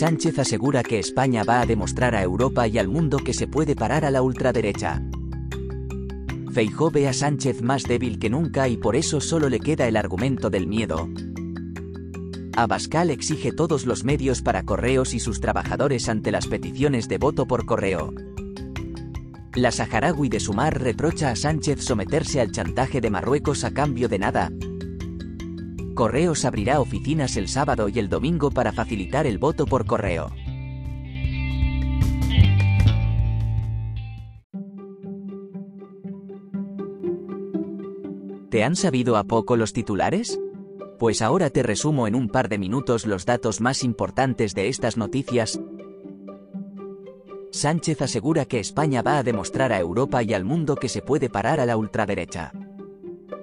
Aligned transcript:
Sánchez 0.00 0.38
asegura 0.38 0.82
que 0.82 0.98
España 0.98 1.44
va 1.44 1.60
a 1.60 1.66
demostrar 1.66 2.14
a 2.14 2.22
Europa 2.22 2.66
y 2.66 2.78
al 2.78 2.88
mundo 2.88 3.18
que 3.18 3.34
se 3.34 3.46
puede 3.46 3.76
parar 3.76 4.06
a 4.06 4.10
la 4.10 4.22
ultraderecha. 4.22 5.02
Feijó 6.54 6.90
ve 6.90 7.06
a 7.06 7.12
Sánchez 7.12 7.60
más 7.60 7.82
débil 7.82 8.18
que 8.18 8.30
nunca 8.30 8.66
y 8.66 8.78
por 8.78 8.96
eso 8.96 9.20
solo 9.20 9.50
le 9.50 9.60
queda 9.60 9.86
el 9.88 9.98
argumento 9.98 10.48
del 10.48 10.66
miedo. 10.66 11.06
Abascal 12.56 13.10
exige 13.10 13.52
todos 13.52 13.84
los 13.84 14.02
medios 14.02 14.40
para 14.40 14.62
correos 14.62 15.12
y 15.12 15.20
sus 15.20 15.38
trabajadores 15.38 16.08
ante 16.08 16.30
las 16.30 16.46
peticiones 16.46 17.06
de 17.06 17.18
voto 17.18 17.46
por 17.46 17.66
correo. 17.66 18.14
La 19.54 19.70
saharaui 19.70 20.30
de 20.30 20.40
Sumar 20.40 20.80
reprocha 20.80 21.30
a 21.30 21.36
Sánchez 21.36 21.84
someterse 21.84 22.40
al 22.40 22.52
chantaje 22.52 23.02
de 23.02 23.10
Marruecos 23.10 23.64
a 23.64 23.74
cambio 23.74 24.08
de 24.08 24.18
nada, 24.18 24.50
Correos 26.00 26.46
abrirá 26.46 26.80
oficinas 26.80 27.36
el 27.36 27.46
sábado 27.46 27.90
y 27.90 27.98
el 27.98 28.08
domingo 28.08 28.50
para 28.50 28.72
facilitar 28.72 29.26
el 29.26 29.36
voto 29.36 29.66
por 29.66 29.84
correo. 29.84 30.30
¿Te 38.48 38.64
han 38.64 38.76
sabido 38.76 39.18
a 39.18 39.24
poco 39.24 39.58
los 39.58 39.74
titulares? 39.74 40.40
Pues 40.98 41.20
ahora 41.20 41.50
te 41.50 41.62
resumo 41.62 42.06
en 42.06 42.14
un 42.14 42.30
par 42.30 42.48
de 42.48 42.56
minutos 42.56 43.04
los 43.04 43.26
datos 43.26 43.60
más 43.60 43.84
importantes 43.84 44.54
de 44.54 44.68
estas 44.68 44.96
noticias. 44.96 45.60
Sánchez 47.50 48.00
asegura 48.00 48.46
que 48.46 48.58
España 48.58 49.02
va 49.02 49.18
a 49.18 49.22
demostrar 49.22 49.70
a 49.70 49.78
Europa 49.78 50.22
y 50.22 50.32
al 50.32 50.46
mundo 50.46 50.76
que 50.76 50.88
se 50.88 51.02
puede 51.02 51.28
parar 51.28 51.60
a 51.60 51.66
la 51.66 51.76
ultraderecha. 51.76 52.54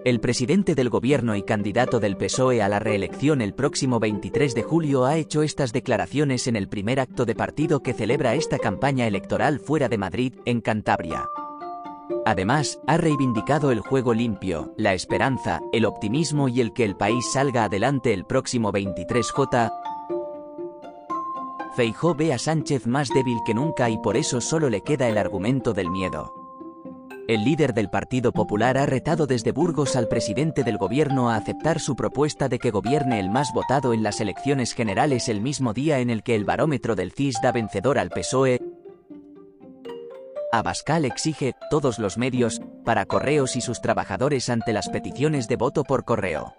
El 0.08 0.22
presidente 0.22 0.74
del 0.74 0.90
gobierno 0.90 1.36
y 1.36 1.44
candidato 1.44 2.00
del 2.00 2.16
PSOE 2.16 2.62
a 2.62 2.70
la 2.70 2.80
reelección 2.80 3.42
el 3.42 3.54
próximo 3.54 4.00
23 4.00 4.56
de 4.56 4.64
julio 4.64 5.04
ha 5.04 5.18
hecho 5.18 5.44
estas 5.44 5.74
declaraciones 5.74 6.48
en 6.48 6.56
el 6.56 6.70
primer 6.70 7.02
acto 7.02 7.26
de 7.26 7.36
partido 7.36 7.84
que 7.84 7.94
celebra 7.94 8.34
esta 8.34 8.58
campaña 8.58 9.06
electoral 9.06 9.60
fuera 9.60 9.90
de 9.90 9.98
Madrid, 9.98 10.36
en 10.46 10.62
Cantabria. 10.62 11.28
Además, 12.26 12.80
ha 12.88 12.96
reivindicado 12.96 13.70
el 13.70 13.82
juego 13.82 14.14
limpio, 14.14 14.74
la 14.78 14.94
esperanza, 14.94 15.60
el 15.74 15.84
optimismo 15.84 16.48
y 16.48 16.62
el 16.62 16.72
que 16.72 16.86
el 16.86 16.96
país 16.96 17.30
salga 17.34 17.66
adelante 17.66 18.14
el 18.14 18.24
próximo 18.24 18.72
23J. 18.72 19.74
Feijó 21.76 22.16
ve 22.16 22.32
a 22.32 22.38
Sánchez 22.38 22.88
más 22.88 23.10
débil 23.10 23.40
que 23.46 23.54
nunca 23.54 23.90
y 23.90 23.98
por 23.98 24.16
eso 24.16 24.40
solo 24.40 24.70
le 24.70 24.84
queda 24.84 25.10
el 25.10 25.18
argumento 25.18 25.74
del 25.74 25.92
miedo. 25.92 26.37
El 27.28 27.44
líder 27.44 27.74
del 27.74 27.90
Partido 27.90 28.32
Popular 28.32 28.78
ha 28.78 28.86
retado 28.86 29.28
desde 29.28 29.52
Burgos 29.52 29.98
al 29.98 30.08
presidente 30.08 30.64
del 30.64 30.78
gobierno 30.78 31.30
a 31.30 31.36
aceptar 31.36 31.82
su 31.82 31.98
propuesta 31.98 32.48
de 32.48 32.58
que 32.58 32.72
gobierne 32.72 33.20
el 33.20 33.30
más 33.30 33.52
votado 33.54 33.94
en 33.94 34.02
las 34.02 34.22
elecciones 34.22 34.72
generales 34.72 35.28
el 35.28 35.42
mismo 35.42 35.74
día 35.74 36.00
en 36.00 36.10
el 36.10 36.24
que 36.24 36.36
el 36.36 36.46
barómetro 36.46 36.96
del 36.96 37.12
CIS 37.12 37.42
da 37.44 37.52
vencedor 37.52 38.00
al 38.00 38.12
PSOE. 38.12 38.62
Abascal 40.54 41.04
exige 41.04 41.54
todos 41.70 42.00
los 42.00 42.18
medios 42.18 42.62
para 42.86 43.06
correos 43.06 43.58
y 43.58 43.62
sus 43.62 43.82
trabajadores 43.82 44.50
ante 44.50 44.72
las 44.72 44.88
peticiones 44.88 45.50
de 45.50 45.58
voto 45.58 45.84
por 45.84 46.06
correo. 46.06 46.54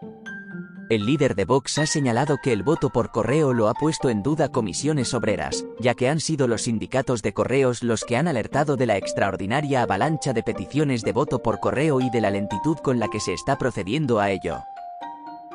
El 0.91 1.05
líder 1.05 1.35
de 1.35 1.45
Vox 1.45 1.77
ha 1.77 1.85
señalado 1.85 2.39
que 2.43 2.51
el 2.51 2.63
voto 2.63 2.89
por 2.89 3.11
correo 3.11 3.53
lo 3.53 3.69
ha 3.69 3.75
puesto 3.75 4.09
en 4.09 4.23
duda 4.23 4.49
comisiones 4.49 5.13
obreras, 5.13 5.67
ya 5.79 5.95
que 5.95 6.09
han 6.09 6.19
sido 6.19 6.49
los 6.49 6.63
sindicatos 6.63 7.21
de 7.21 7.35
correos 7.35 7.83
los 7.83 8.05
que 8.05 8.17
han 8.17 8.27
alertado 8.27 8.77
de 8.77 8.87
la 8.87 8.97
extraordinaria 8.97 9.83
avalancha 9.83 10.33
de 10.33 10.43
peticiones 10.43 11.03
de 11.03 11.13
voto 11.13 11.43
por 11.43 11.61
correo 11.61 12.01
y 12.01 12.09
de 12.09 12.23
la 12.23 12.31
lentitud 12.31 12.79
con 12.79 12.99
la 12.99 13.09
que 13.09 13.21
se 13.21 13.35
está 13.35 13.59
procediendo 13.59 14.19
a 14.19 14.31
ello. 14.31 14.61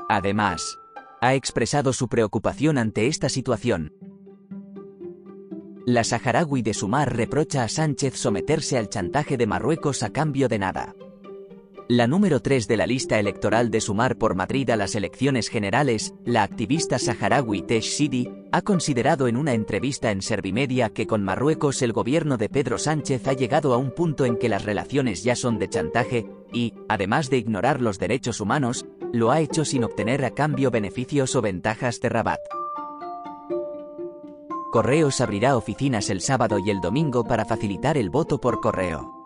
Además, 0.08 0.78
ha 1.20 1.34
expresado 1.34 1.94
su 1.94 2.08
preocupación 2.10 2.78
ante 2.78 3.08
esta 3.08 3.28
situación. 3.28 3.92
La 5.88 6.04
saharaui 6.04 6.62
de 6.62 6.76
Sumar 6.76 7.16
reprocha 7.16 7.64
a 7.64 7.70
Sánchez 7.70 8.18
someterse 8.18 8.78
al 8.78 8.88
chantaje 8.88 9.36
de 9.36 9.48
Marruecos 9.48 10.04
a 10.04 10.12
cambio 10.12 10.48
de 10.48 10.60
nada. 10.60 10.94
La 11.90 12.08
número 12.08 12.40
3 12.42 12.70
de 12.70 12.78
la 12.78 12.88
lista 12.88 13.20
electoral 13.20 13.70
de 13.70 13.82
Sumar 13.82 14.18
por 14.18 14.36
Madrid 14.36 14.70
a 14.70 14.78
las 14.78 14.96
elecciones 14.96 15.50
generales, 15.50 16.14
la 16.24 16.44
activista 16.44 16.98
saharaui 16.98 17.62
Tesh 17.62 17.90
Sidi, 17.98 18.30
ha 18.54 18.62
considerado 18.62 19.28
en 19.28 19.36
una 19.36 19.54
entrevista 19.54 20.10
en 20.12 20.22
Servimedia 20.22 20.92
que 20.92 21.08
con 21.08 21.24
Marruecos 21.24 21.82
el 21.82 21.92
gobierno 21.92 22.38
de 22.38 22.48
Pedro 22.48 22.78
Sánchez 22.78 23.28
ha 23.28 23.34
llegado 23.34 23.74
a 23.74 23.78
un 23.78 23.92
punto 23.92 24.24
en 24.24 24.38
que 24.38 24.48
las 24.48 24.64
relaciones 24.64 25.26
ya 25.26 25.36
son 25.36 25.60
de 25.60 25.68
chantaje, 25.68 26.26
y, 26.54 26.74
además 26.88 27.30
de 27.30 27.38
ignorar 27.38 27.82
los 27.82 28.00
derechos 28.00 28.40
humanos, 28.40 28.86
lo 29.12 29.32
ha 29.32 29.42
hecho 29.42 29.66
sin 29.66 29.84
obtener 29.84 30.24
a 30.24 30.32
cambio 30.32 30.72
beneficios 30.72 31.36
o 31.36 31.42
ventajas 31.42 32.00
de 32.00 32.08
Rabat. 32.08 32.40
Correos 34.72 35.20
abrirá 35.20 35.58
oficinas 35.58 36.10
el 36.10 36.22
sábado 36.22 36.60
y 36.60 36.70
el 36.70 36.80
domingo 36.80 37.26
para 37.26 37.44
facilitar 37.44 37.98
el 37.98 38.10
voto 38.10 38.40
por 38.40 38.62
correo. 38.62 39.23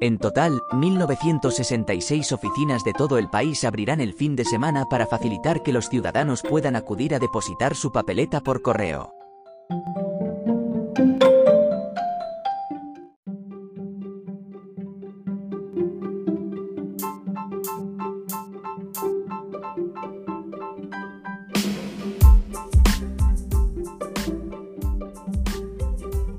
En 0.00 0.18
total, 0.18 0.62
1.966 0.70 2.32
oficinas 2.32 2.84
de 2.84 2.92
todo 2.92 3.18
el 3.18 3.28
país 3.28 3.64
abrirán 3.64 4.00
el 4.00 4.14
fin 4.14 4.36
de 4.36 4.44
semana 4.44 4.84
para 4.88 5.06
facilitar 5.06 5.62
que 5.62 5.72
los 5.72 5.88
ciudadanos 5.88 6.42
puedan 6.42 6.76
acudir 6.76 7.14
a 7.14 7.18
depositar 7.18 7.74
su 7.74 7.90
papeleta 7.90 8.40
por 8.40 8.62
correo. 8.62 9.12